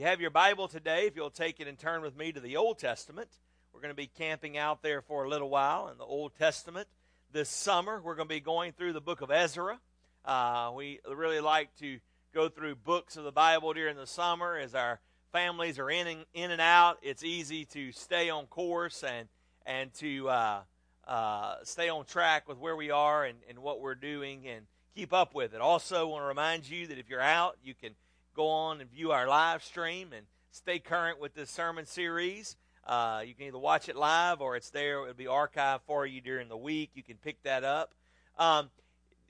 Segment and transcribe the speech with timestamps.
[0.00, 2.56] you have your Bible today, if you'll take it and turn with me to the
[2.56, 3.28] Old Testament,
[3.70, 6.88] we're going to be camping out there for a little while in the Old Testament.
[7.32, 9.78] This summer, we're going to be going through the book of Ezra.
[10.24, 11.98] Uh, we really like to
[12.32, 15.00] go through books of the Bible during the summer as our
[15.32, 16.96] families are in and, in and out.
[17.02, 19.28] It's easy to stay on course and,
[19.66, 20.60] and to uh,
[21.06, 24.64] uh, stay on track with where we are and, and what we're doing and
[24.94, 25.60] keep up with it.
[25.60, 27.90] Also, want to remind you that if you're out, you can
[28.34, 32.56] go on and view our live stream and stay current with this sermon series.
[32.86, 35.02] Uh, you can either watch it live or it's there.
[35.02, 36.90] It'll be archived for you during the week.
[36.94, 37.92] You can pick that up.
[38.38, 38.70] Um,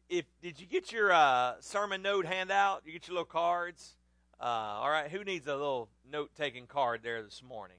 [0.08, 2.82] if did you get your uh, sermon note handout?
[2.84, 3.96] You get your little cards.
[4.40, 5.10] Uh, all right.
[5.10, 7.76] Who needs a little note taking card there this morning?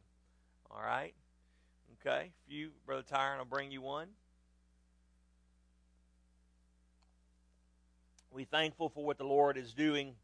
[0.70, 1.14] All right.
[2.06, 2.32] Okay.
[2.48, 4.08] If you, Brother Tyron, will bring you one.
[8.32, 10.16] We thankful for what the Lord is doing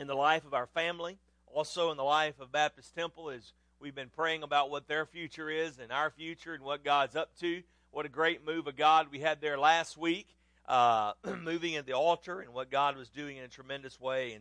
[0.00, 3.94] in the life of our family, also in the life of Baptist Temple as we've
[3.94, 7.62] been praying about what their future is and our future and what God's up to.
[7.90, 10.26] What a great move of God we had there last week,
[10.66, 14.38] uh, moving at the altar and what God was doing in a tremendous way.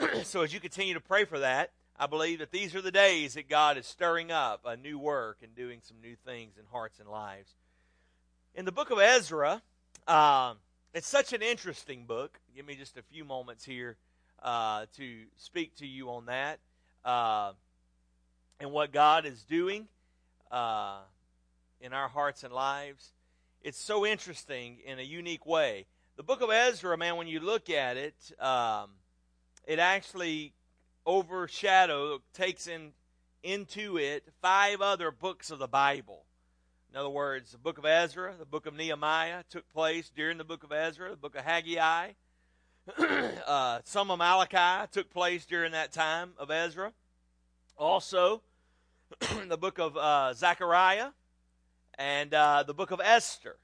[0.00, 2.92] And so as you continue to pray for that, I believe that these are the
[2.92, 6.62] days that God is stirring up a new work and doing some new things in
[6.70, 7.50] hearts and lives.
[8.54, 9.60] In the book of Ezra,
[10.06, 10.58] um,
[10.94, 12.38] it's such an interesting book.
[12.54, 13.96] Give me just a few moments here
[14.42, 16.58] uh, to speak to you on that
[17.04, 17.52] uh,
[18.60, 19.88] and what God is doing
[20.50, 20.98] uh,
[21.80, 23.12] in our hearts and lives.
[23.62, 25.86] It's so interesting in a unique way.
[26.16, 28.90] The book of Ezra, man, when you look at it, um,
[29.66, 30.52] it actually
[31.06, 32.92] overshadows, takes in
[33.42, 36.24] into it five other books of the Bible.
[36.90, 40.44] In other words, the book of Ezra, the book of Nehemiah took place during the
[40.44, 42.12] book of Ezra, the book of Haggai,
[43.46, 46.92] uh, some of Malachi took place during that time of Ezra.
[47.76, 48.40] Also,
[49.48, 51.10] the book of uh, Zechariah
[51.98, 53.56] and uh, the book of Esther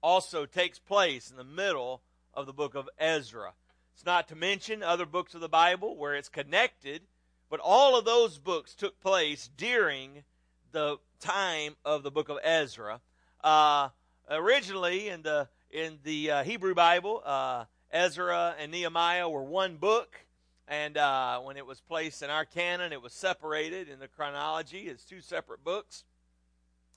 [0.00, 2.02] also takes place in the middle
[2.34, 3.52] of the book of Ezra.
[3.94, 7.02] It's not to mention other books of the Bible where it's connected,
[7.50, 10.22] but all of those books took place during
[10.70, 13.00] the time of the book of Ezra.
[13.42, 13.88] Uh,
[14.30, 20.20] originally, in the in the uh, Hebrew Bible, uh, Ezra and Nehemiah were one book,
[20.66, 24.88] and uh, when it was placed in our canon, it was separated in the chronology
[24.90, 26.04] as two separate books.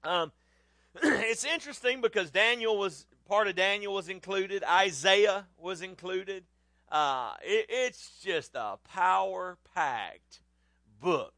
[0.04, 0.32] Um,
[1.04, 6.44] it's interesting because Daniel was part of Daniel was included, Isaiah was included.
[6.92, 10.42] Uh, it, it's just a power packed
[11.00, 11.36] book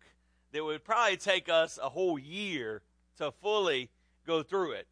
[0.52, 2.81] that would probably take us a whole year
[3.18, 3.91] to fully
[4.25, 4.88] go through it.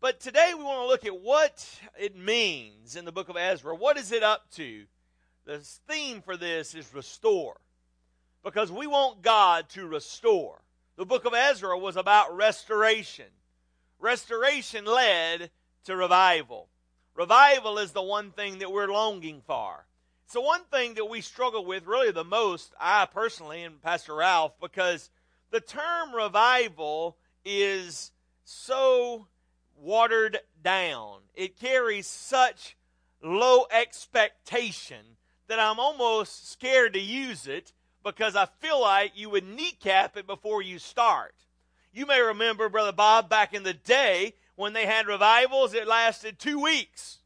[0.00, 3.74] But today we want to look at what it means in the book of Ezra.
[3.74, 4.84] What is it up to?
[5.44, 7.60] The theme for this is restore.
[8.44, 10.62] Because we want God to restore.
[10.96, 13.26] The book of Ezra was about restoration.
[13.98, 15.50] Restoration led
[15.84, 16.68] to revival.
[17.16, 19.84] Revival is the one thing that we're longing for.
[20.26, 24.14] It's the one thing that we struggle with really the most, I personally and Pastor
[24.14, 25.10] Ralph, because
[25.50, 28.12] the term revival is
[28.44, 29.26] so
[29.80, 31.20] watered down.
[31.34, 32.76] It carries such
[33.22, 35.16] low expectation
[35.48, 37.72] that I'm almost scared to use it
[38.04, 41.34] because I feel like you would kneecap it before you start.
[41.92, 46.38] You may remember, Brother Bob, back in the day when they had revivals, it lasted
[46.38, 47.18] two weeks.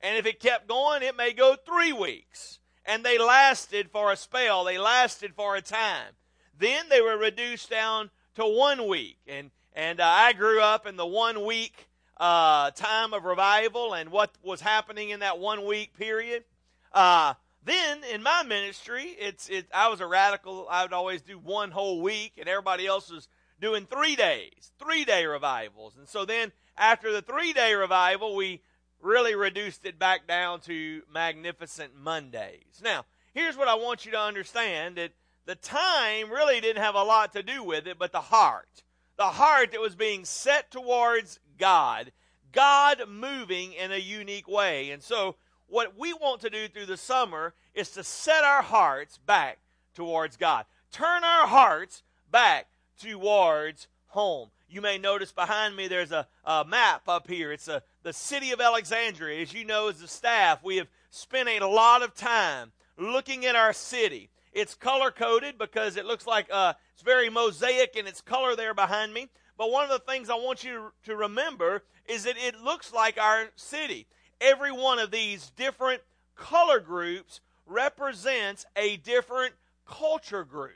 [0.00, 2.58] And if it kept going, it may go three weeks.
[2.84, 6.14] And they lasted for a spell, they lasted for a time.
[6.58, 9.18] Then they were reduced down to one week.
[9.26, 11.86] And, and uh, I grew up in the one week
[12.20, 16.44] uh, time of revival and what was happening in that one week period.
[16.92, 17.32] Uh,
[17.64, 19.66] then in my ministry, it's it.
[19.74, 20.66] I was a radical.
[20.70, 23.26] I would always do one whole week, and everybody else was
[23.58, 25.96] doing three days, three day revivals.
[25.96, 28.60] And so then after the three day revival, we
[29.00, 32.82] really reduced it back down to magnificent Mondays.
[32.82, 35.12] Now, here's what I want you to understand that
[35.46, 38.82] the time really didn't have a lot to do with it, but the heart.
[39.16, 42.10] The heart that was being set towards God,
[42.52, 44.90] God moving in a unique way.
[44.90, 45.36] And so,
[45.68, 49.58] what we want to do through the summer is to set our hearts back
[49.94, 50.64] towards God.
[50.90, 52.02] Turn our hearts
[52.32, 52.66] back
[53.00, 54.48] towards home.
[54.68, 57.52] You may notice behind me there's a, a map up here.
[57.52, 59.42] It's a, the city of Alexandria.
[59.42, 63.56] As you know, as a staff, we have spent a lot of time looking at
[63.56, 64.30] our city.
[64.52, 68.74] It's color coded because it looks like uh, it's very mosaic in its color there
[68.74, 69.28] behind me.
[69.60, 73.20] But one of the things I want you to remember is that it looks like
[73.20, 74.06] our city.
[74.40, 76.00] Every one of these different
[76.34, 79.52] color groups represents a different
[79.86, 80.72] culture group.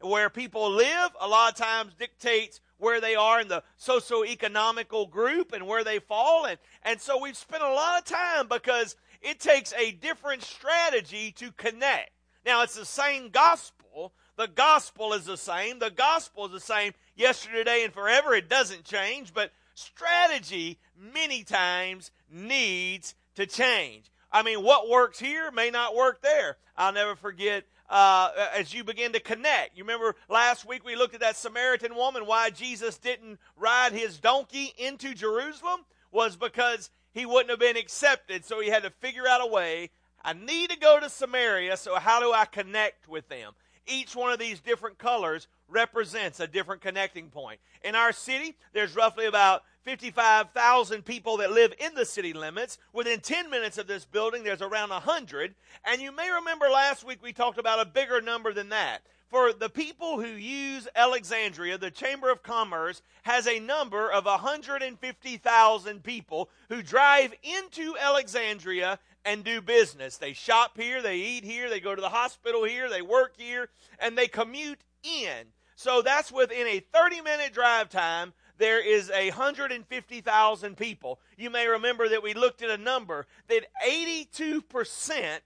[0.00, 5.52] Where people live, a lot of times dictates where they are in the socio-economical group
[5.52, 6.44] and where they fall.
[6.44, 11.30] And, and so we've spent a lot of time because it takes a different strategy
[11.36, 12.10] to connect.
[12.44, 14.12] Now, it's the same gospel.
[14.36, 15.78] The gospel is the same.
[15.78, 18.34] The gospel is the same yesterday, and forever.
[18.34, 24.10] It doesn't change, but strategy many times needs to change.
[24.30, 26.56] I mean, what works here may not work there.
[26.76, 29.76] I'll never forget uh, as you begin to connect.
[29.76, 34.18] You remember last week we looked at that Samaritan woman, why Jesus didn't ride his
[34.18, 38.44] donkey into Jerusalem was because he wouldn't have been accepted.
[38.44, 39.90] So he had to figure out a way.
[40.24, 43.52] I need to go to Samaria, so how do I connect with them?
[43.86, 47.60] Each one of these different colors represents a different connecting point.
[47.82, 52.78] In our city, there's roughly about 55,000 people that live in the city limits.
[52.92, 55.54] Within 10 minutes of this building, there's around 100.
[55.84, 59.02] And you may remember last week we talked about a bigger number than that.
[59.28, 66.04] For the people who use Alexandria, the Chamber of Commerce has a number of 150,000
[66.04, 70.16] people who drive into Alexandria and do business.
[70.16, 73.68] They shop here, they eat here, they go to the hospital here, they work here,
[73.98, 75.46] and they commute in.
[75.76, 78.32] So that's within a 30 minute drive time.
[78.58, 81.18] There is a 150,000 people.
[81.36, 85.40] You may remember that we looked at a number that 82%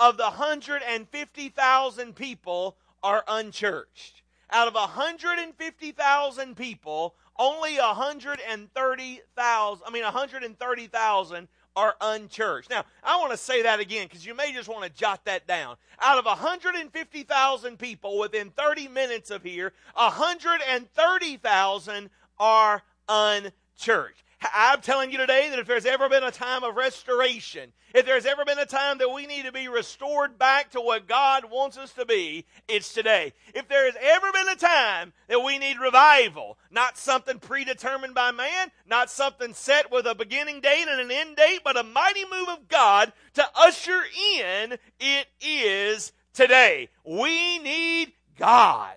[0.00, 4.22] of the 150,000 people are unchurched.
[4.50, 12.70] Out of 150,000 people, only 130,000, I mean 130,000 are unchurched.
[12.70, 15.46] Now, I want to say that again because you may just want to jot that
[15.46, 15.76] down.
[16.00, 24.22] Out of 150,000 people within 30 minutes of here, 130,000 are unchurched.
[24.54, 28.26] I'm telling you today that if there's ever been a time of restoration, if there's
[28.26, 31.78] ever been a time that we need to be restored back to what God wants
[31.78, 33.32] us to be, it's today.
[33.54, 38.30] If there has ever been a time that we need revival, not something predetermined by
[38.30, 42.24] man, not something set with a beginning date and an end date, but a mighty
[42.30, 44.02] move of God to usher
[44.38, 46.90] in, it is today.
[47.04, 48.96] We need God.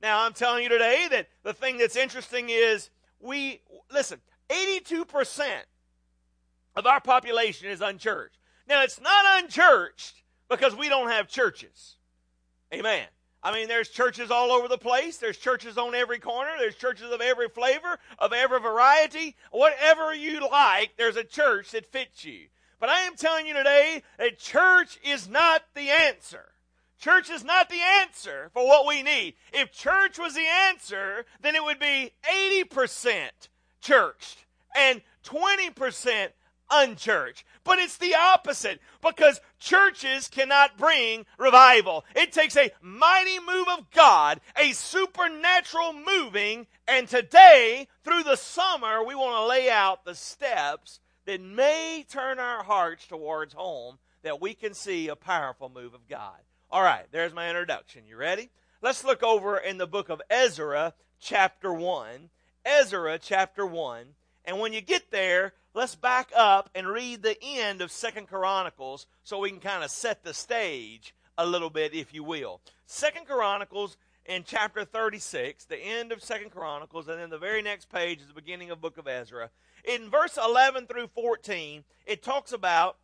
[0.00, 2.90] Now, I'm telling you today that the thing that's interesting is
[3.20, 3.60] we,
[3.92, 5.46] listen, 82%
[6.76, 8.38] of our population is unchurched.
[8.68, 11.96] Now, it's not unchurched because we don't have churches.
[12.72, 13.06] Amen.
[13.42, 15.18] I mean, there's churches all over the place.
[15.18, 16.50] There's churches on every corner.
[16.58, 19.36] There's churches of every flavor, of every variety.
[19.52, 22.48] Whatever you like, there's a church that fits you.
[22.80, 26.52] But I am telling you today that church is not the answer.
[27.00, 29.34] Church is not the answer for what we need.
[29.52, 33.30] If church was the answer, then it would be 80%
[33.88, 34.44] churched
[34.76, 36.28] and 20%
[36.70, 37.44] unchurched.
[37.64, 42.04] But it's the opposite because churches cannot bring revival.
[42.14, 49.02] It takes a mighty move of God, a supernatural moving, and today, through the summer,
[49.02, 54.40] we want to lay out the steps that may turn our hearts towards home that
[54.40, 56.38] we can see a powerful move of God.
[56.70, 58.06] All right, there's my introduction.
[58.06, 58.50] You ready?
[58.82, 62.30] Let's look over in the book of Ezra, chapter 1.
[62.68, 64.08] Ezra chapter 1.
[64.44, 69.06] And when you get there, let's back up and read the end of Second Chronicles
[69.24, 72.60] so we can kind of set the stage a little bit, if you will.
[72.84, 77.88] Second Chronicles in chapter 36, the end of Second Chronicles, and then the very next
[77.88, 79.48] page is the beginning of book of Ezra.
[79.84, 82.98] In verse 11 through 14, it talks about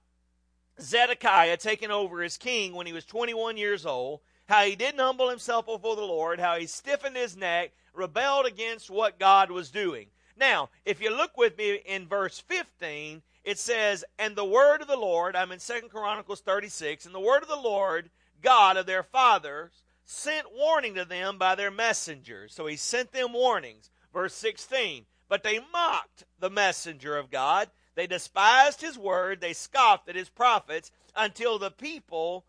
[0.78, 5.30] Zedekiah taking over as king when he was 21 years old, how he didn't humble
[5.30, 10.08] himself before the Lord, how he stiffened his neck, rebelled against what God was doing.
[10.36, 14.88] Now, if you look with me in verse 15, it says, And the word of
[14.88, 18.10] the Lord, I'm in Second Chronicles 36, and the word of the Lord,
[18.42, 22.54] God of their fathers, sent warning to them by their messengers.
[22.54, 23.90] So he sent them warnings.
[24.12, 27.70] Verse 16, But they mocked the messenger of God.
[27.94, 29.40] They despised his word.
[29.40, 32.44] They scoffed at his prophets until the people,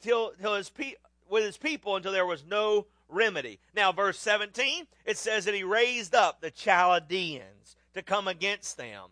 [0.00, 0.94] till, till his pe-
[1.28, 3.58] with his people until there was no remedy.
[3.74, 9.10] Now, verse 17, it says that he raised up the Chaldeans to come against them.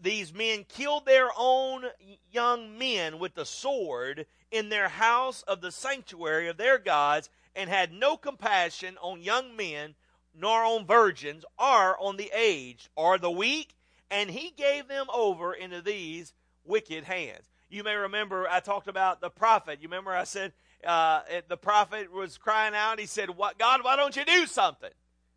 [0.00, 1.84] These men killed their own
[2.30, 7.68] young men with the sword in their house of the sanctuary of their gods and
[7.68, 9.94] had no compassion on young men
[10.34, 13.74] nor on virgins or on the aged or the weak
[14.10, 16.32] and he gave them over into these
[16.64, 20.52] wicked hands you may remember i talked about the prophet you remember i said
[20.86, 22.98] uh, the prophet was crying out.
[23.00, 24.90] He said, what, God, why don't you do something?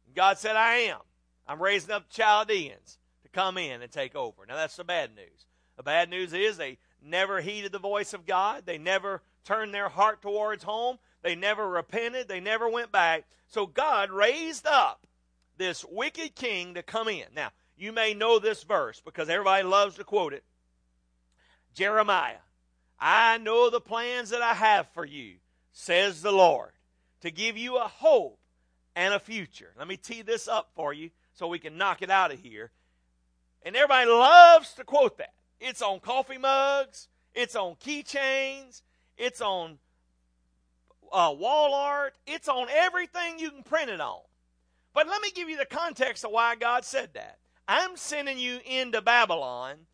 [0.06, 1.00] And God said, I am.
[1.48, 4.46] I'm raising up Chaldeans to come in and take over.
[4.48, 5.46] Now, that's the bad news.
[5.78, 8.66] The bad news is they never heeded the voice of God.
[8.66, 10.98] They never turned their heart towards home.
[11.22, 12.28] They never repented.
[12.28, 13.26] They never went back.
[13.48, 15.06] So God raised up
[15.58, 17.26] this wicked king to come in.
[17.36, 20.44] Now, you may know this verse because everybody loves to quote it.
[21.74, 22.38] Jeremiah,
[23.06, 25.34] I know the plans that I have for you,
[25.74, 26.72] says the Lord,
[27.20, 28.40] to give you a hope
[28.96, 29.74] and a future.
[29.78, 32.72] Let me tee this up for you so we can knock it out of here.
[33.62, 35.34] And everybody loves to quote that.
[35.60, 38.84] It's on coffee mugs, it's on keychains,
[39.18, 39.80] it's on
[41.12, 44.22] uh, wall art, it's on everything you can print it on.
[44.94, 47.40] But let me give you the context of why God said that.
[47.68, 49.88] I'm sending you into Babylon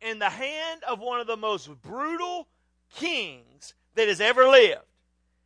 [0.00, 2.48] in the hand of one of the most brutal
[2.94, 4.82] kings that has ever lived.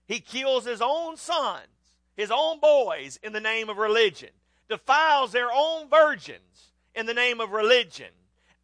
[0.06, 4.30] He kills his own sons, his own boys in the name of religion,
[4.68, 8.10] defiles their own virgins in the name of religion,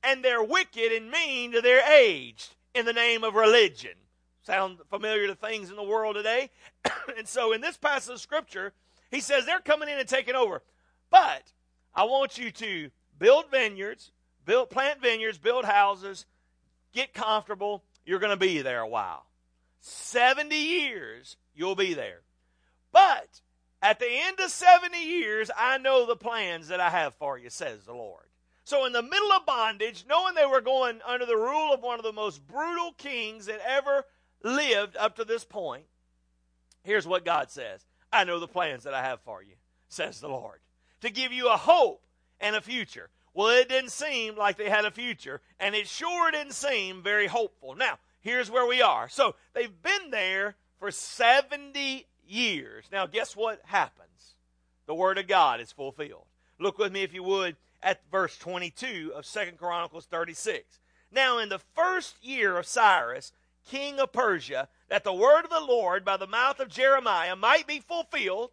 [0.03, 3.93] and they're wicked and mean to their aged in the name of religion.
[4.43, 6.51] Sound familiar to things in the world today?
[7.17, 8.73] and so in this passage of scripture,
[9.11, 10.63] he says they're coming in and taking over.
[11.11, 11.53] But
[11.95, 14.13] I want you to build vineyards,
[14.49, 16.25] build plant vineyards, build houses,
[16.95, 17.85] get comfortable.
[18.07, 19.27] You're going to be there a while.
[19.81, 22.23] 70 years you'll be there.
[22.91, 23.43] But
[23.83, 27.51] at the end of 70 years, I know the plans that I have for you,
[27.51, 28.25] says the Lord.
[28.65, 31.99] So, in the middle of bondage, knowing they were going under the rule of one
[31.99, 34.05] of the most brutal kings that ever
[34.43, 35.85] lived up to this point,
[36.85, 39.55] here's what God says I know the plans that I have for you,
[39.89, 40.61] says the Lord,
[41.03, 42.03] to give you a hope
[42.41, 43.11] and a future.
[43.39, 47.29] Well, it didn't seem like they had a future, and it sure didn't seem very
[47.29, 47.77] hopeful.
[47.77, 49.09] Now, here's where we are.
[49.09, 52.87] So, they've been there for 70 years.
[52.91, 54.35] Now, guess what happens?
[54.87, 56.27] The Word of God is fulfilled.
[56.59, 60.81] Look with me, if you would, at verse 22 of Second Chronicles 36.
[61.13, 63.31] Now, in the first year of Cyrus,
[63.65, 67.69] king of Persia, that the word of the Lord by the mouth of Jeremiah might
[67.69, 68.51] be fulfilled.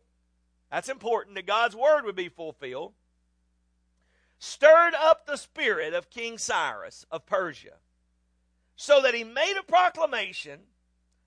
[0.69, 2.93] That's important that God's word would be fulfilled.
[4.47, 7.79] Stirred up the spirit of King Cyrus of Persia,
[8.75, 10.59] so that he made a proclamation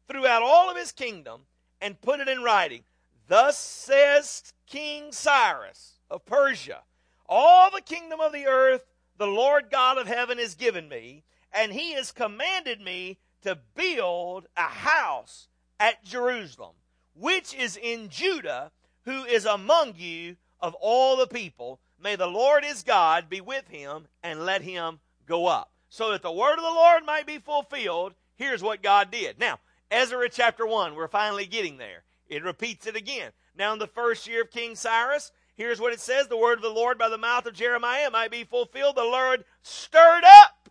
[0.06, 1.40] throughout all of his kingdom
[1.80, 2.84] and put it in writing.
[3.26, 6.84] Thus says King Cyrus of Persia
[7.26, 11.72] All the kingdom of the earth the Lord God of heaven has given me, and
[11.72, 15.48] he has commanded me to build a house
[15.80, 16.76] at Jerusalem,
[17.14, 18.70] which is in Judah,
[19.06, 21.80] who is among you of all the people.
[22.00, 25.70] May the Lord his God be with him and let him go up.
[25.88, 29.38] So that the word of the Lord might be fulfilled, here's what God did.
[29.38, 29.58] Now,
[29.90, 32.04] Ezra chapter 1, we're finally getting there.
[32.28, 33.32] It repeats it again.
[33.56, 36.62] Now, in the first year of King Cyrus, here's what it says the word of
[36.62, 38.96] the Lord by the mouth of Jeremiah might be fulfilled.
[38.96, 40.68] The Lord stirred up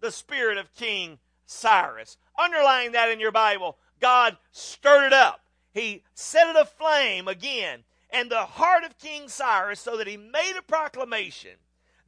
[0.00, 2.16] the spirit of King Cyrus.
[2.38, 3.76] Underline that in your Bible.
[4.00, 5.40] God stirred it up.
[5.72, 10.54] He set it aflame again and the heart of King Cyrus so that he made
[10.58, 11.56] a proclamation.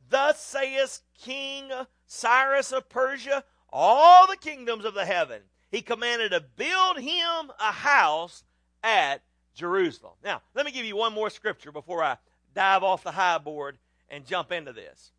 [0.08, 1.70] Thus saith King
[2.06, 5.42] Cyrus of Persia, all the kingdoms of the heaven.
[5.70, 8.44] He commanded to build him a house
[8.82, 9.22] at
[9.54, 10.14] Jerusalem.
[10.24, 12.16] Now, let me give you one more scripture before I
[12.54, 13.76] dive off the high board
[14.08, 15.12] and jump into this.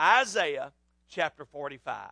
[0.00, 0.72] Isaiah
[1.08, 2.10] chapter 45.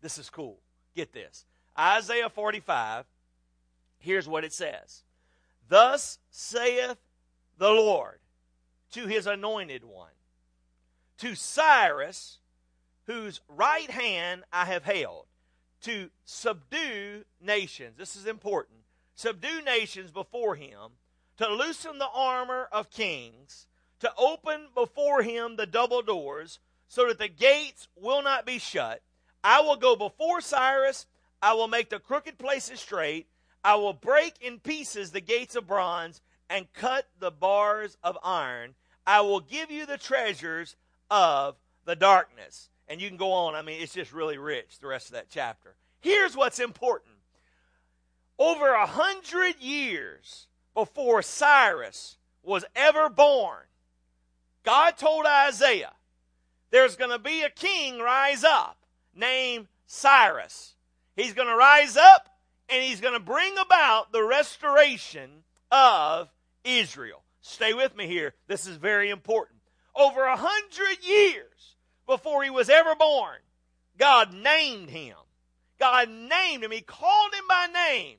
[0.00, 0.60] This is cool.
[0.94, 1.44] Get this.
[1.78, 3.06] Isaiah 45,
[3.98, 5.02] here's what it says
[5.68, 6.96] Thus saith
[7.60, 8.18] the Lord
[8.92, 10.08] to his anointed one,
[11.18, 12.38] to Cyrus,
[13.06, 15.26] whose right hand I have held,
[15.82, 17.98] to subdue nations.
[17.98, 18.78] This is important.
[19.14, 20.92] Subdue nations before him,
[21.36, 23.66] to loosen the armor of kings,
[24.00, 29.02] to open before him the double doors, so that the gates will not be shut.
[29.44, 31.06] I will go before Cyrus.
[31.42, 33.26] I will make the crooked places straight.
[33.62, 38.74] I will break in pieces the gates of bronze and cut the bars of iron.
[39.06, 40.76] I will give you the treasures
[41.10, 42.68] of the darkness.
[42.88, 43.54] And you can go on.
[43.54, 45.76] I mean, it's just really rich, the rest of that chapter.
[46.00, 47.14] Here's what's important.
[48.38, 53.62] Over a hundred years before Cyrus was ever born,
[54.64, 55.92] God told Isaiah,
[56.70, 58.78] there's going to be a king rise up
[59.14, 60.74] named Cyrus.
[61.16, 62.28] He's going to rise up
[62.68, 66.28] and he's going to bring about the restoration of
[66.64, 67.22] Israel.
[67.40, 68.34] Stay with me here.
[68.46, 69.60] This is very important.
[69.94, 71.76] Over a hundred years
[72.06, 73.38] before he was ever born,
[73.98, 75.16] God named him.
[75.78, 76.70] God named him.
[76.70, 78.16] He called him by name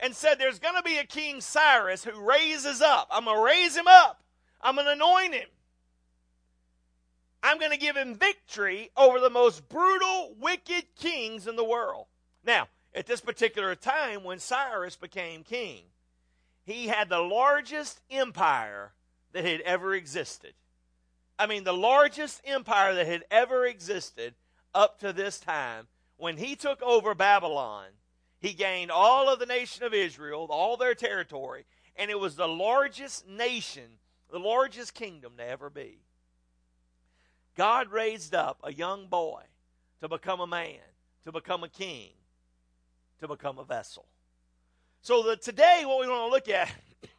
[0.00, 3.08] and said, There's going to be a King Cyrus who raises up.
[3.10, 4.22] I'm going to raise him up.
[4.60, 5.48] I'm going to anoint him.
[7.42, 12.06] I'm going to give him victory over the most brutal, wicked kings in the world.
[12.44, 15.84] Now, at this particular time when Cyrus became king,
[16.64, 18.92] he had the largest empire
[19.32, 20.54] that had ever existed.
[21.38, 24.34] I mean, the largest empire that had ever existed
[24.74, 25.86] up to this time.
[26.16, 27.86] When he took over Babylon,
[28.40, 31.64] he gained all of the nation of Israel, all their territory,
[31.96, 33.98] and it was the largest nation,
[34.30, 35.98] the largest kingdom to ever be.
[37.56, 39.42] God raised up a young boy
[40.00, 40.80] to become a man,
[41.24, 42.10] to become a king,
[43.20, 44.06] to become a vessel.
[45.04, 46.72] So the, today, what we want to look at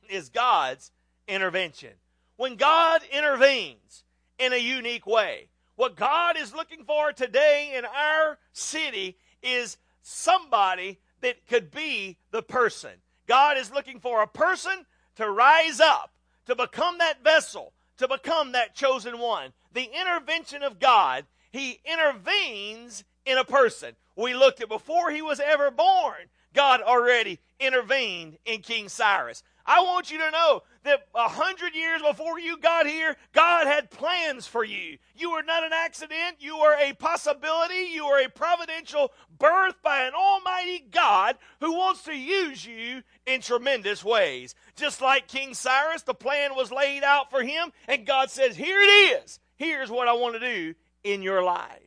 [0.09, 0.91] is God's
[1.27, 1.91] intervention.
[2.35, 4.03] When God intervenes
[4.39, 10.99] in a unique way, what God is looking for today in our city is somebody
[11.21, 12.89] that could be the person.
[13.27, 14.87] God is looking for a person
[15.17, 16.11] to rise up,
[16.47, 19.53] to become that vessel, to become that chosen one.
[19.73, 23.95] The intervention of God, He intervenes in a person.
[24.15, 29.43] We looked at before he was ever born, God already intervened in King Cyrus.
[29.67, 33.89] I want you to know that a hundred years before you got here, God had
[33.89, 34.97] plans for you.
[35.15, 36.37] You were not an accident.
[36.39, 37.89] You were a possibility.
[37.91, 43.41] You were a providential birth by an almighty God who wants to use you in
[43.41, 44.53] tremendous ways.
[44.75, 48.79] Just like King Cyrus, the plan was laid out for him, and God says, Here
[48.79, 49.39] it is.
[49.55, 51.79] Here's what I want to do in your life.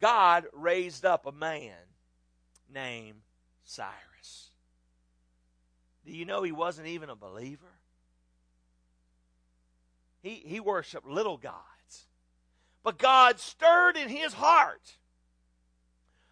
[0.00, 1.74] God raised up a man
[2.72, 3.20] named
[3.64, 4.05] Cyrus.
[6.06, 7.72] Do you know he wasn't even a believer?
[10.22, 12.06] He, he worshiped little gods.
[12.84, 14.96] But God stirred in his heart.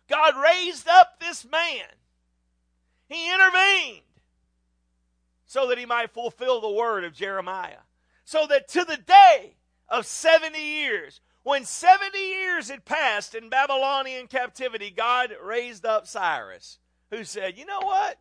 [0.09, 1.87] God raised up this man.
[3.09, 4.03] He intervened
[5.47, 7.83] so that he might fulfill the word of Jeremiah.
[8.25, 9.57] So that to the day
[9.89, 16.79] of 70 years, when 70 years had passed in Babylonian captivity, God raised up Cyrus,
[17.11, 18.19] who said, You know what?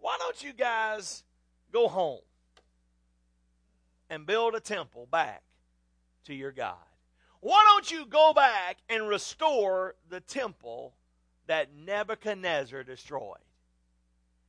[0.00, 1.22] Why don't you guys
[1.72, 2.20] go home
[4.08, 5.42] and build a temple back
[6.24, 6.76] to your God?
[7.40, 10.94] Why don't you go back and restore the temple
[11.46, 13.38] that Nebuchadnezzar destroyed?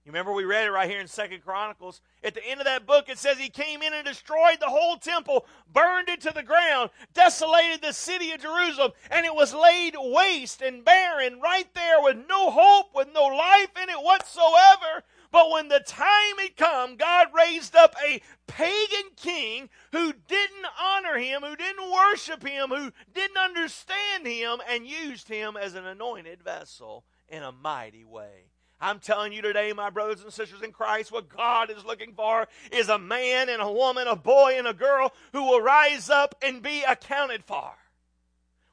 [0.04, 2.02] You remember we read it right here in Second Chronicles.
[2.24, 4.98] At the end of that book, it says he came in and destroyed the whole
[4.98, 9.94] temple, burned it to the ground, desolated the city of Jerusalem, and it was laid
[9.96, 15.04] waste and barren right there with no hope, with no life in it whatsoever.
[15.32, 21.18] But when the time had come, God raised up a pagan king who didn't honor
[21.18, 26.44] him, who didn't worship him, who didn't understand him, and used him as an anointed
[26.44, 28.52] vessel in a mighty way.
[28.82, 32.48] I'm telling you today, my brothers and sisters in Christ, what God is looking for
[32.72, 36.36] is a man and a woman, a boy and a girl who will rise up
[36.42, 37.72] and be accounted for.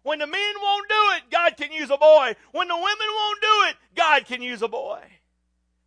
[0.03, 2.35] When the men won't do it, God can use a boy.
[2.53, 5.03] When the women won't do it, God can use a boy.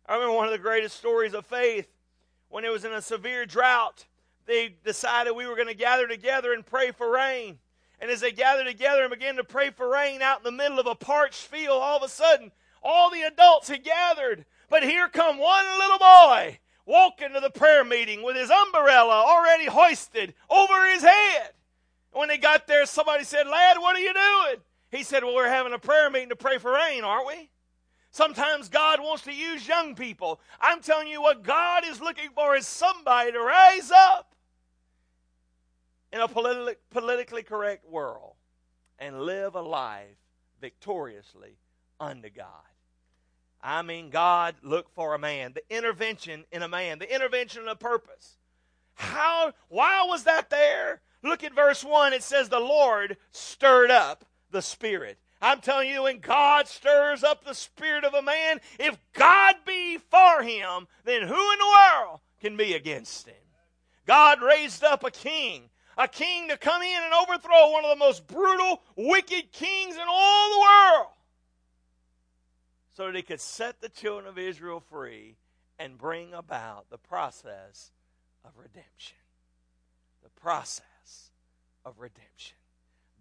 [0.06, 1.88] I remember one of the greatest stories of faith
[2.48, 4.06] when it was in a severe drought.
[4.46, 7.58] They decided we were going to gather together and pray for rain.
[8.00, 10.80] And as they gathered together and began to pray for rain out in the middle
[10.80, 12.50] of a parched field, all of a sudden,
[12.82, 14.44] all the adults had gathered.
[14.68, 19.66] But here come one little boy walking to the prayer meeting with his umbrella already
[19.66, 21.52] hoisted over his head.
[22.10, 24.56] When they got there, somebody said, Lad, what are you doing?
[24.90, 27.50] He said, Well, we're having a prayer meeting to pray for rain, aren't we?
[28.12, 30.38] Sometimes God wants to use young people.
[30.60, 34.34] I'm telling you what God is looking for is somebody to rise up
[36.12, 38.34] in a politi- politically correct world
[38.98, 40.18] and live a life
[40.60, 41.56] victoriously
[41.98, 42.46] unto God.
[43.62, 47.68] I mean, God looked for a man, the intervention in a man, the intervention in
[47.68, 48.36] a purpose.
[48.94, 51.00] How, why was that there?
[51.22, 52.12] Look at verse 1.
[52.12, 55.18] It says, The Lord stirred up the Spirit.
[55.42, 59.98] I'm telling you, when God stirs up the spirit of a man, if God be
[59.98, 63.34] for him, then who in the world can be against him?
[64.06, 68.04] God raised up a king, a king to come in and overthrow one of the
[68.04, 71.12] most brutal, wicked kings in all the world,
[72.92, 75.36] so that he could set the children of Israel free
[75.76, 77.90] and bring about the process
[78.44, 79.18] of redemption.
[80.22, 81.32] The process
[81.84, 82.58] of redemption.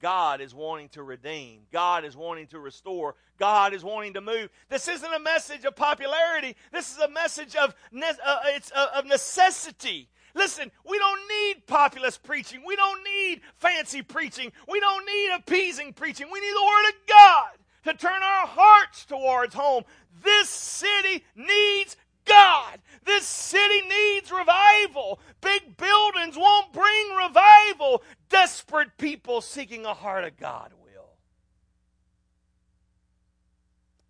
[0.01, 1.61] God is wanting to redeem.
[1.71, 3.15] God is wanting to restore.
[3.37, 4.49] God is wanting to move.
[4.69, 6.55] This isn't a message of popularity.
[6.71, 10.09] This is a message of, uh, it's, uh, of necessity.
[10.33, 12.63] Listen, we don't need populist preaching.
[12.65, 14.51] We don't need fancy preaching.
[14.67, 16.27] We don't need appeasing preaching.
[16.31, 17.49] We need the Word of God
[17.83, 19.83] to turn our hearts towards home.
[20.23, 22.79] This city needs God.
[23.05, 25.19] This city needs revival.
[25.41, 28.03] Big buildings won't bring revival.
[28.29, 31.09] Desperate people seeking a heart of God will.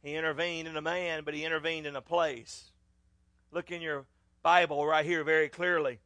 [0.04, 2.71] He intervened in a man, but he intervened in a place.
[3.52, 4.06] Look in your
[4.43, 6.00] Bible right here very clearly.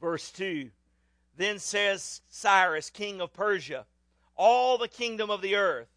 [0.00, 0.70] Verse 2
[1.36, 3.86] Then says Cyrus, king of Persia,
[4.36, 5.88] all the kingdom of the earth,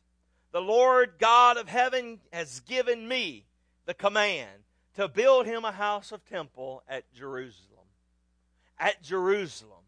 [0.51, 3.45] the Lord God of heaven has given me
[3.85, 4.63] the command
[4.97, 7.85] to build him a house of temple at Jerusalem.
[8.79, 9.83] At Jerusalem,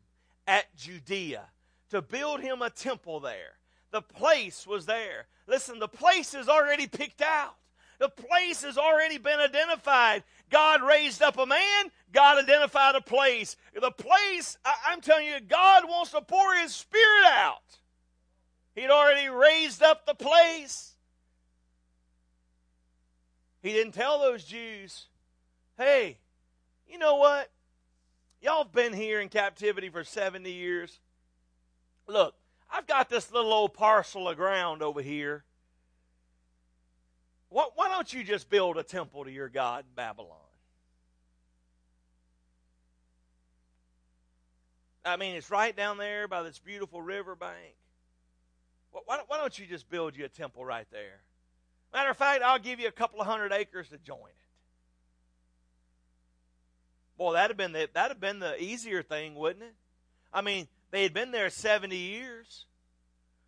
[0.47, 1.45] at Judea,
[1.89, 3.57] to build him a temple there.
[3.91, 5.25] The place was there.
[5.47, 7.55] Listen, the place is already picked out.
[7.97, 10.23] The place has already been identified.
[10.51, 13.57] God raised up a man, God identified a place.
[13.73, 17.63] The place, I, am telling you, God wants to pour His Spirit out.
[18.75, 20.95] He'd already raised up the place.
[23.61, 25.07] He didn't tell those Jews,
[25.77, 26.17] hey,
[26.87, 27.51] you know what?
[28.41, 30.99] Y'all have been here in captivity for 70 years.
[32.07, 32.35] Look,
[32.71, 35.43] I've got this little old parcel of ground over here.
[37.49, 40.37] Why, why don't you just build a temple to your God in Babylon?
[45.03, 47.75] I mean, it's right down there by this beautiful river bank.
[48.91, 51.21] Why, why don't you just build you a temple right there?
[51.93, 54.35] Matter of fact, I'll give you a couple of hundred acres to join it.
[57.17, 59.75] Boy, that'd have been the, that'd have been the easier thing, wouldn't it?
[60.31, 62.65] I mean, they had been there 70 years.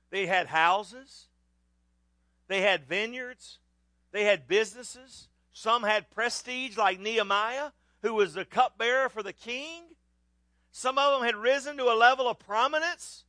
[0.09, 1.27] They had houses.
[2.47, 3.59] They had vineyards.
[4.11, 5.29] They had businesses.
[5.53, 9.83] Some had prestige, like Nehemiah, who was the cupbearer for the king.
[10.71, 13.23] Some of them had risen to a level of prominence.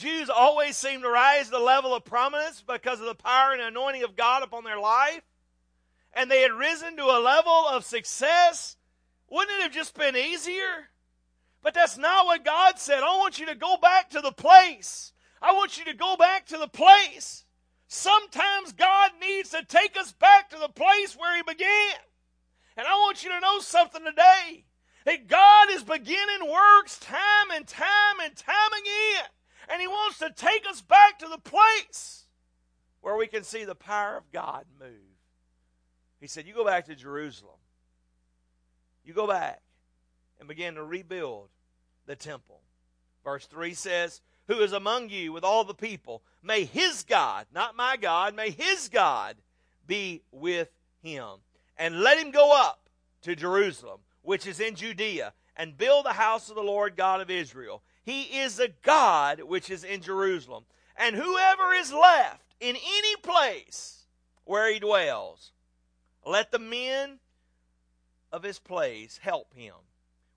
[0.00, 3.60] Jews always seem to rise to the level of prominence because of the power and
[3.60, 5.22] anointing of God upon their life.
[6.14, 8.76] And they had risen to a level of success.
[9.28, 10.88] Wouldn't it have just been easier?
[11.62, 13.02] But that's not what God said.
[13.02, 15.12] I want you to go back to the place.
[15.42, 17.44] I want you to go back to the place.
[17.86, 21.96] Sometimes God needs to take us back to the place where He began.
[22.76, 24.64] And I want you to know something today
[25.04, 29.28] that God is beginning works time and time and time again.
[29.70, 32.24] And He wants to take us back to the place
[33.00, 34.90] where we can see the power of God move.
[36.20, 37.54] He said, You go back to Jerusalem.
[39.04, 39.62] You go back
[40.38, 41.48] and begin to rebuild
[42.06, 42.60] the temple.
[43.24, 46.22] Verse 3 says, Who is among you with all the people?
[46.42, 49.36] May his God, not my God, may his God
[49.86, 50.68] be with
[51.02, 51.26] him.
[51.76, 52.88] And let him go up
[53.22, 57.30] to Jerusalem, which is in Judea, and build the house of the Lord God of
[57.30, 57.82] Israel.
[58.02, 60.64] He is the God which is in Jerusalem.
[60.96, 64.04] And whoever is left in any place
[64.44, 65.52] where he dwells,
[66.24, 67.18] let the men
[68.32, 69.74] of his place help him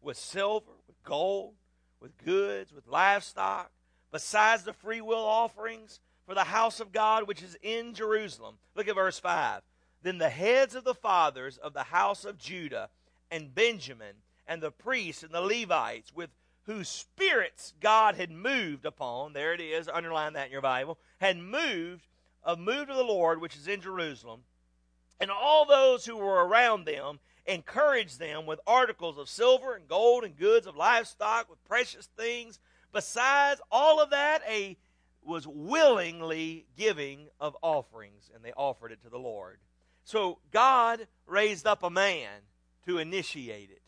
[0.01, 1.55] with silver, with gold,
[1.99, 3.71] with goods, with livestock,
[4.11, 8.55] besides the free will offerings for the house of God which is in Jerusalem.
[8.75, 9.61] Look at verse 5.
[10.01, 12.89] Then the heads of the fathers of the house of Judah
[13.31, 16.29] and Benjamin and the priests and the Levites with
[16.65, 21.37] whose spirits God had moved upon, there it is, underline that in your Bible, had
[21.37, 22.07] moved,
[22.43, 24.41] uh, moved to the Lord which is in Jerusalem,
[25.19, 30.23] and all those who were around them encouraged them with articles of silver and gold
[30.23, 32.59] and goods of livestock with precious things.
[32.93, 34.77] Besides all of that, a
[35.25, 39.57] was willingly giving of offerings, and they offered it to the Lord.
[40.03, 42.29] So God raised up a man
[42.85, 43.81] to initiate it.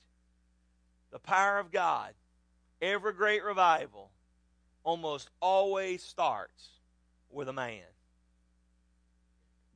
[1.11, 2.13] The power of God.
[2.85, 4.11] Every great revival
[4.83, 6.69] almost always starts
[7.31, 7.81] with a man.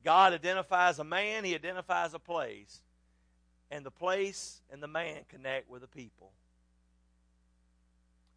[0.04, 2.82] God identifies a man, he identifies a place
[3.68, 6.30] and the place and the man connect with the people.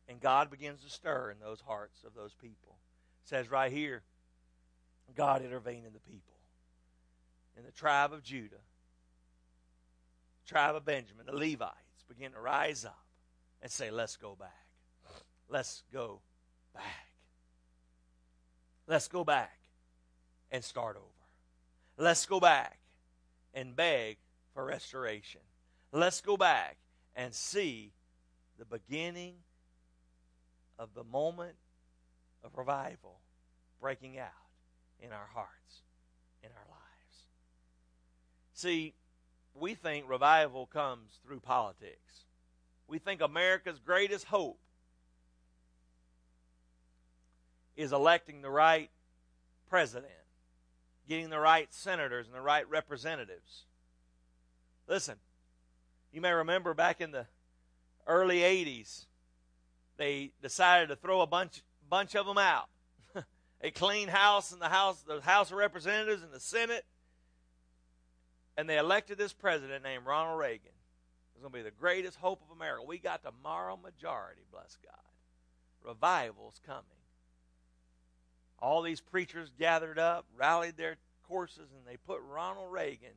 [0.09, 2.75] And God begins to stir in those hearts of those people.
[3.23, 4.01] It says right here,
[5.15, 6.33] God intervened in the people.
[7.55, 8.55] In the tribe of Judah,
[10.47, 13.05] tribe of Benjamin, the Levites begin to rise up
[13.61, 14.62] and say, Let's go back.
[15.49, 16.21] Let's go
[16.73, 17.07] back.
[18.87, 19.57] Let's go back
[20.51, 21.07] and start over.
[21.97, 22.79] Let's go back
[23.53, 24.17] and beg
[24.53, 25.41] for restoration.
[25.91, 26.77] Let's go back
[27.15, 27.91] and see
[28.57, 29.35] the beginning
[30.79, 31.55] of the moment
[32.43, 33.19] of revival
[33.79, 34.29] breaking out
[34.99, 35.83] in our hearts,
[36.41, 37.27] in our lives.
[38.53, 38.93] See,
[39.53, 42.25] we think revival comes through politics.
[42.87, 44.59] We think America's greatest hope
[47.75, 48.89] is electing the right
[49.69, 50.11] president,
[51.07, 53.65] getting the right senators and the right representatives.
[54.87, 55.15] Listen,
[56.11, 57.25] you may remember back in the
[58.05, 59.05] early 80s,
[59.97, 62.69] they decided to throw a bunch, bunch of them out.
[63.61, 66.85] a clean house in the house, the House of Representatives and the Senate.
[68.57, 70.67] and they elected this president named Ronald Reagan.
[70.67, 72.83] It was going to be the greatest hope of America.
[72.85, 74.93] We got the moral majority, bless God.
[75.83, 76.83] Revival's coming.
[78.59, 83.15] All these preachers gathered up, rallied their courses, and they put Ronald Reagan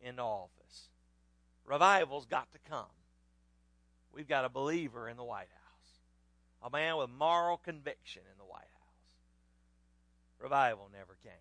[0.00, 0.88] into office.
[1.64, 2.86] Revival's got to come.
[4.12, 6.00] We've got a believer in the White House,
[6.62, 9.16] a man with moral conviction in the White House.
[10.38, 11.32] Revival never came.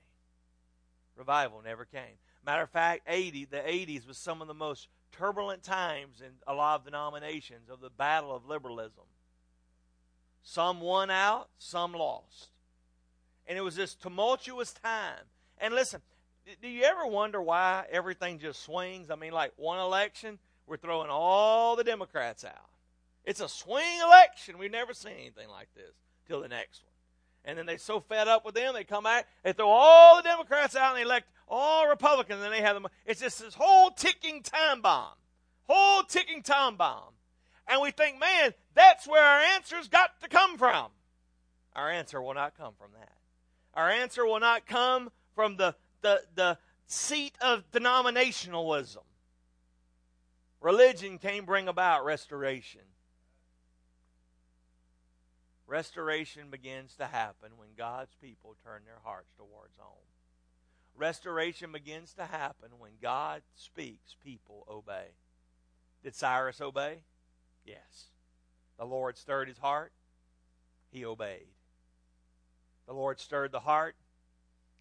[1.18, 2.18] Revival never came.
[2.46, 6.54] Matter of fact, 80, the 80s was some of the most turbulent times in a
[6.54, 9.04] lot of denominations of the battle of liberalism.
[10.44, 12.50] Some won out, some lost.
[13.52, 15.26] And it was this tumultuous time.
[15.58, 16.00] And listen,
[16.62, 19.12] do you ever wonder why everything just swings?
[19.12, 22.70] I mean, like one election, we're throwing all the Democrats out.
[23.26, 24.58] It's a swing election.
[24.58, 25.92] We've never seen anything like this
[26.30, 26.94] till the next one.
[27.44, 30.24] And then they're so fed up with them, they come back, they throw all the
[30.24, 32.88] Democrats out and they elect all Republicans, and they have them.
[33.06, 35.16] It's just this whole ticking time bomb.
[35.68, 37.16] Whole ticking time bomb.
[37.68, 40.92] And we think, man, that's where our answer's got to come from.
[41.76, 43.12] Our answer will not come from that.
[43.74, 46.58] Our answer will not come from the, the, the
[46.88, 49.04] seat of denominationalism.
[50.60, 52.82] Religion can't bring about restoration.
[55.66, 60.04] Restoration begins to happen when God's people turn their hearts towards home.
[60.98, 65.16] Restoration begins to happen when God speaks, people obey.
[66.04, 67.04] Did Cyrus obey?
[67.66, 68.10] Yes.
[68.78, 69.94] The Lord stirred his heart.
[70.92, 71.48] He obeyed.
[72.88, 73.96] The Lord stirred the heart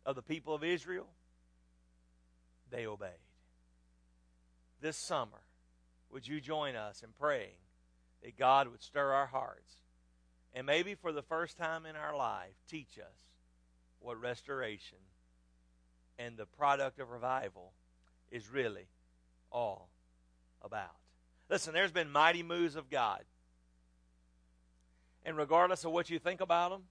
[0.05, 1.09] of the people of Israel.
[2.71, 3.11] They obeyed.
[4.81, 5.43] This summer,
[6.11, 7.59] would you join us in praying
[8.23, 9.75] that God would stir our hearts
[10.55, 13.31] and maybe for the first time in our life teach us
[14.01, 14.99] what restoration
[16.19, 17.73] and the product of revival
[18.31, 18.89] is really
[19.53, 19.89] all
[20.63, 20.97] about.
[21.49, 23.23] Listen, there's been mighty moves of God.
[25.25, 26.83] And regardless of what you think about them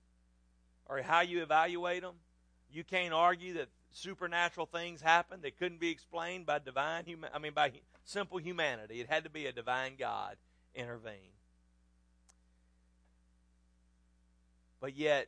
[0.90, 2.16] or how you evaluate them,
[2.72, 7.54] you can't argue that supernatural things happen that couldn't be explained by divine I mean
[7.54, 7.72] by
[8.04, 9.00] simple humanity.
[9.00, 10.36] It had to be a divine God
[10.76, 11.34] intervene.
[14.82, 15.28] But yet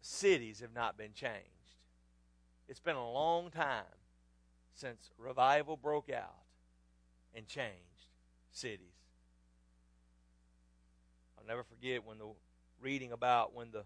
[0.00, 1.46] cities have not been changed.
[2.68, 3.84] It's been a long time
[4.74, 6.42] since revival broke out
[7.34, 8.08] and changed
[8.52, 8.86] cities.
[11.38, 12.28] I'll never forget when the
[12.80, 13.84] reading about when the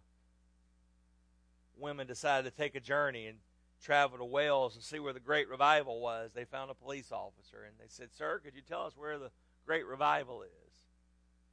[1.79, 3.39] women decided to take a journey and
[3.83, 6.33] travel to Wales and see where the great revival was.
[6.33, 9.31] They found a police officer and they said, Sir, could you tell us where the
[9.67, 10.51] great revival is?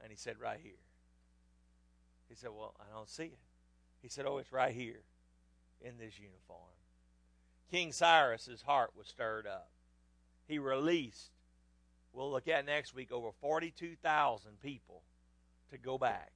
[0.00, 0.72] And he said, Right here.
[2.28, 3.38] He said, Well, I don't see it.
[4.00, 5.02] He said, Oh, it's right here
[5.80, 6.60] in this uniform.
[7.70, 9.70] King Cyrus's heart was stirred up.
[10.46, 11.30] He released,
[12.12, 15.02] we'll look at next week, over 42,000 people
[15.70, 16.32] to go back.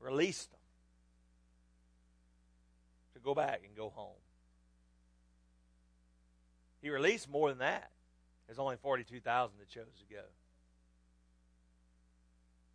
[0.00, 0.59] Released them
[3.24, 4.18] go back and go home.
[6.82, 7.90] He released more than that.
[8.46, 10.22] There's only 42,000 that chose to go.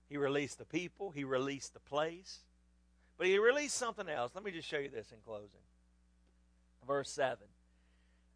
[0.08, 2.40] He released the people, he released the place,
[3.18, 4.32] but he released something else.
[4.36, 5.62] Let me just show you this in closing.
[6.86, 7.40] Verse 7.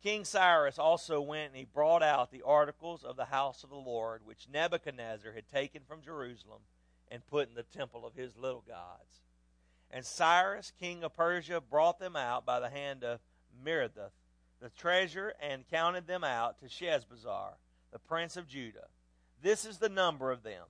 [0.01, 3.75] King Cyrus also went and he brought out the articles of the house of the
[3.75, 6.61] Lord, which Nebuchadnezzar had taken from Jerusalem
[7.11, 9.21] and put in the temple of his little gods.
[9.91, 13.19] And Cyrus, king of Persia, brought them out by the hand of
[13.63, 14.11] Merodach,
[14.61, 17.53] the treasurer, and counted them out to Sheshbazzar,
[17.91, 18.87] the prince of Judah.
[19.41, 20.65] This is the number of them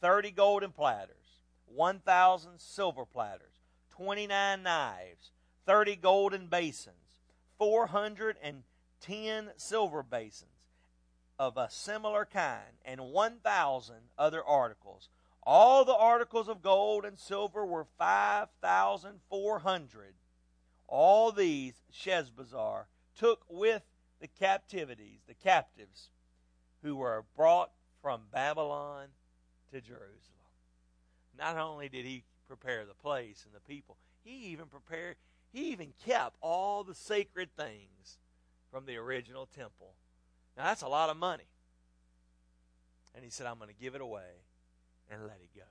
[0.00, 3.60] 30 golden platters, 1,000 silver platters,
[3.90, 5.30] 29 knives,
[5.66, 6.96] 30 golden basins,
[7.58, 10.50] 410 silver basins
[11.38, 15.08] of a similar kind, and 1,000 other articles.
[15.46, 20.14] All the articles of gold and silver were 5,400.
[20.86, 23.82] All these Sheshbazzar took with
[24.20, 26.08] the captivities, the captives
[26.82, 29.08] who were brought from Babylon
[29.70, 30.38] to Jerusalem.
[31.38, 35.16] Not only did he prepare the place and the people, he even prepared,
[35.52, 38.18] he even kept all the sacred things
[38.70, 39.94] from the original temple.
[40.56, 41.48] Now that's a lot of money.
[43.14, 44.43] And he said, I'm going to give it away
[45.14, 45.62] and let it go.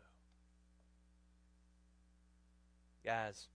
[3.05, 3.47] Guys,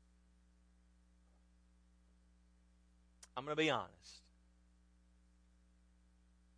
[3.37, 4.22] I'm going to be honest.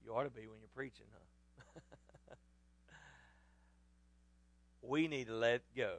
[0.04, 1.80] You ought to be when you're preaching, huh?
[4.82, 5.98] we need to let go.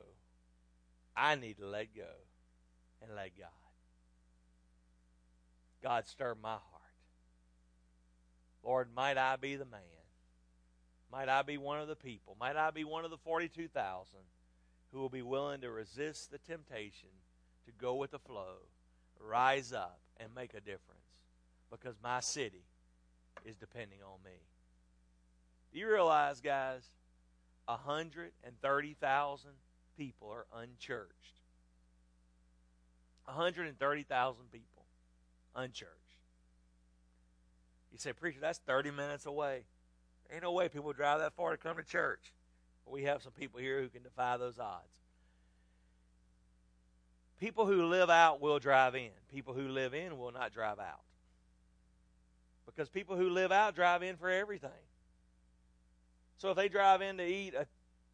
[1.15, 2.03] I need to let go
[3.01, 3.49] and let God.
[5.81, 6.61] God, stir my heart.
[8.63, 10.00] Lord, might I be the man.
[11.11, 12.37] Might I be one of the people.
[12.39, 14.19] Might I be one of the 42,000
[14.91, 17.09] who will be willing to resist the temptation
[17.65, 18.55] to go with the flow,
[19.19, 21.01] rise up, and make a difference
[21.69, 22.63] because my city
[23.45, 24.37] is depending on me.
[25.73, 26.89] Do you realize, guys,
[27.65, 29.51] 130,000
[29.97, 31.41] people are unchurched?
[33.25, 34.85] 130,000 people
[35.55, 35.91] unchurched.
[37.91, 39.63] You say, Preacher, that's 30 minutes away.
[40.31, 42.33] Ain't no way people drive that far to come to church.
[42.85, 45.01] we have some people here who can defy those odds.
[47.39, 49.09] People who live out will drive in.
[49.31, 51.01] People who live in will not drive out.
[52.65, 54.69] Because people who live out drive in for everything.
[56.37, 57.65] So if they drive in to eat a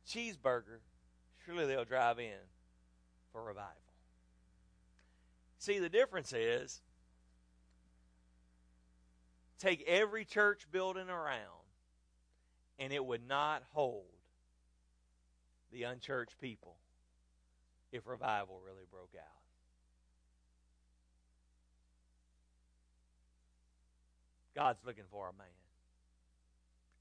[0.07, 0.79] cheeseburger,
[1.45, 2.39] surely they'll drive in
[3.31, 3.73] for revival.
[5.59, 6.81] See, the difference is
[9.59, 11.56] take every church building around,
[12.79, 14.05] and it would not hold
[15.71, 16.75] the unchurched people
[17.91, 19.23] if revival really broke out.
[24.55, 25.47] God's looking for a man.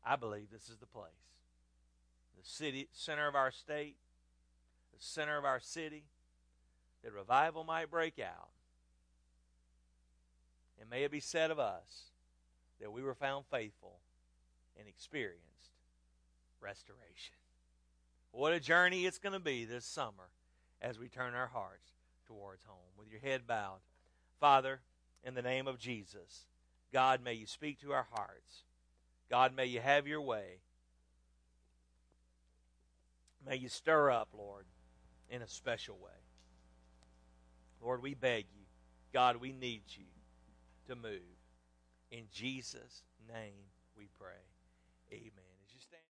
[0.05, 1.11] I believe this is the place.
[2.39, 3.97] The city, center of our state,
[4.93, 6.05] the center of our city,
[7.03, 8.51] that revival might break out.
[10.79, 12.11] And may it be said of us
[12.81, 14.01] that we were found faithful
[14.79, 15.73] and experienced
[16.61, 17.37] restoration.
[18.33, 20.31] What a journey it's going to be this summer
[20.83, 21.93] as we turn our hearts
[22.27, 22.77] towards home.
[22.99, 23.81] With your head bowed,
[24.41, 24.81] Father,
[25.25, 26.47] in the name of Jesus,
[26.93, 28.65] God, may you speak to our hearts.
[29.31, 30.61] God, may you have your way.
[33.47, 34.67] May you stir up, Lord,
[35.31, 36.11] in a special way.
[37.81, 38.65] Lord, we beg you.
[39.12, 40.05] God, we need you
[40.89, 41.21] to move.
[42.11, 44.56] In Jesus' name we pray.
[45.12, 45.46] Amen.